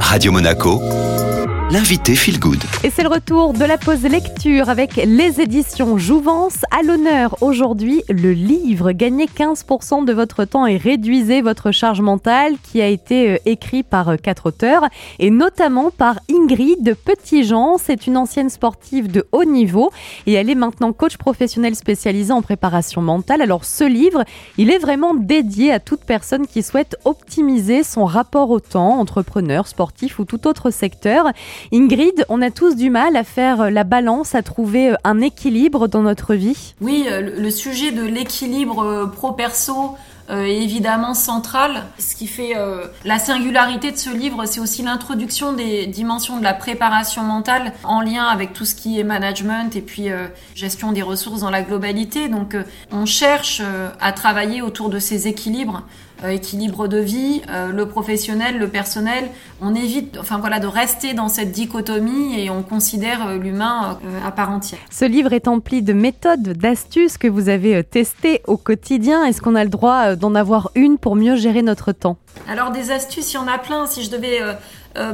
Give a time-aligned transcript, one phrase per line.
[0.00, 0.80] Radio Monaco,
[1.70, 2.62] l'invité Feel Good.
[2.84, 6.58] Et c'est le retour de la pause lecture avec les éditions Jouvence.
[6.70, 12.54] À l'honneur aujourd'hui, le livre Gagnez 15% de votre temps et réduisez votre charge mentale
[12.62, 14.84] qui a été euh, écrit par euh, quatre auteurs
[15.18, 17.78] et notamment par Ingrid Petitjean.
[17.78, 19.90] C'est une ancienne sportive de haut niveau
[20.26, 23.42] et elle est maintenant coach professionnel spécialisé en préparation mentale.
[23.42, 24.22] Alors ce livre,
[24.56, 29.66] il est vraiment dédié à toute personne qui souhaite optimiser son rapport au temps, entrepreneur,
[29.66, 31.32] sportif ou tout autre secteur.
[31.72, 36.02] Ingrid, on a tous du mal à faire la balance, à trouver un équilibre dans
[36.02, 36.74] notre vie.
[36.80, 39.96] Oui, euh, le sujet de l'équilibre euh, pro-perso
[40.30, 41.84] euh, est évidemment central.
[41.98, 42.54] Ce qui fait
[43.04, 48.00] la singularité de ce livre, c'est aussi l'introduction des dimensions de la préparation mentale en
[48.00, 50.08] lien avec tout ce qui est management et puis
[50.54, 52.28] gestion des ressources dans la globalité.
[52.28, 52.56] Donc
[52.90, 53.62] on cherche
[54.00, 59.28] à travailler autour de ces équilibres euh, équilibre de vie, euh, le professionnel, le personnel.
[59.60, 64.30] On évite, enfin voilà, de rester dans cette dichotomie et on considère euh, l'humain à
[64.30, 64.80] part entière.
[64.90, 69.24] Ce livre est empli de méthodes, d'astuces que vous avez testées au quotidien.
[69.24, 72.16] Est-ce qu'on a le droit d'en avoir une pour mieux gérer notre temps?
[72.48, 73.86] Alors des astuces, il y en a plein.
[73.86, 74.40] Si je devais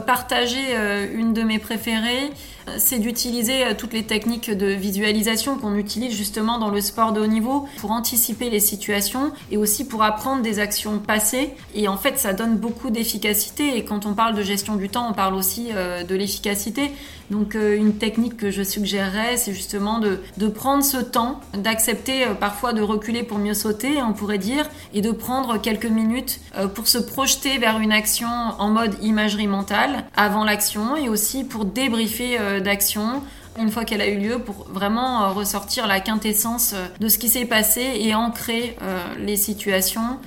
[0.06, 0.76] partager
[1.14, 2.30] une de mes préférées,
[2.78, 7.20] c'est d'utiliser euh, toutes les techniques de visualisation qu'on utilise justement dans le sport de
[7.20, 11.54] haut niveau pour anticiper les situations et aussi pour apprendre des actions passées.
[11.74, 13.76] Et en fait, ça donne beaucoup d'efficacité.
[13.76, 16.92] Et quand on parle de gestion du temps, on parle aussi euh, de l'efficacité.
[17.30, 22.26] Donc euh, une technique que je suggérerais, c'est justement de, de, prendre ce temps, d'accepter
[22.38, 26.40] parfois de reculer pour mieux sauter, on pourrait dire, et de prendre quelques minutes
[26.74, 28.26] pour se projeter vers une action
[28.58, 33.22] en mode imagerie mentale avant l'action et aussi pour débriefer euh, d'action
[33.58, 37.18] une fois qu'elle a eu lieu pour vraiment euh, ressortir la quintessence euh, de ce
[37.18, 38.78] qui s'est passé et ancrer
[39.18, 40.18] les situations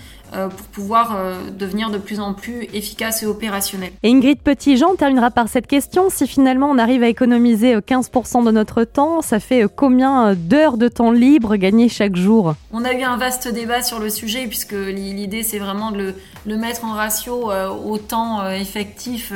[0.49, 3.91] pour pouvoir euh, devenir de plus en plus efficace et opérationnel.
[4.03, 6.09] Et Ingrid Petitjean terminera par cette question.
[6.09, 10.87] Si finalement on arrive à économiser 15% de notre temps, ça fait combien d'heures de
[10.87, 12.55] temps libre gagnées chaque jour?
[12.73, 16.13] On a eu un vaste débat sur le sujet puisque l'idée c'est vraiment de
[16.45, 19.31] le, mettre en ratio euh, au temps effectif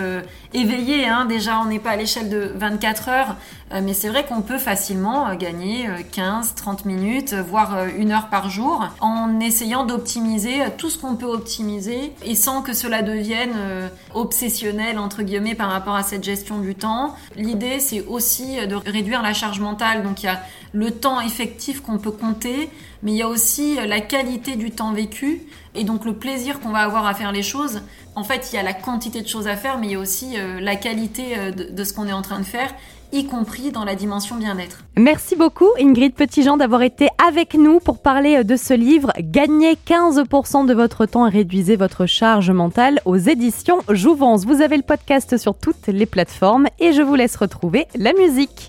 [0.54, 1.08] éveillé.
[1.08, 1.26] Hein.
[1.26, 3.36] Déjà on n'est pas à l'échelle de 24 heures,
[3.82, 9.40] mais c'est vrai qu'on peut facilement gagner 15-30 minutes, voire une heure par jour en
[9.40, 15.56] essayant d'optimiser tout qu'on peut optimiser et sans que cela devienne euh, obsessionnel entre guillemets
[15.56, 17.16] par rapport à cette gestion du temps.
[17.36, 20.04] L'idée c'est aussi de réduire la charge mentale.
[20.04, 20.42] Donc il y a
[20.74, 22.70] le temps effectif qu'on peut compter,
[23.04, 25.42] mais il y a aussi la qualité du temps vécu
[25.76, 27.82] et donc le plaisir qu'on va avoir à faire les choses.
[28.16, 30.00] En fait, il y a la quantité de choses à faire, mais il y a
[30.00, 32.74] aussi euh, la qualité euh, de ce qu'on est en train de faire
[33.12, 34.84] y compris dans la dimension bien-être.
[34.98, 40.66] Merci beaucoup Ingrid Petitjean d'avoir été avec nous pour parler de ce livre Gagnez 15%
[40.66, 44.46] de votre temps et réduisez votre charge mentale aux éditions Jouvence.
[44.46, 48.68] Vous avez le podcast sur toutes les plateformes et je vous laisse retrouver la musique.